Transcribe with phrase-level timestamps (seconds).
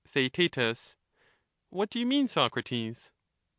[0.03, 0.57] Theaet,
[1.69, 3.11] What do you mean, Socrates